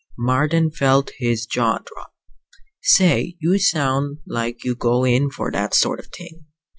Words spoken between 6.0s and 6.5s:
thing!